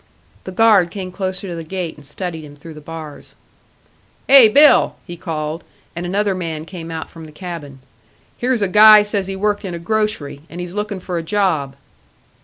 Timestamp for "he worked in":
9.27-9.75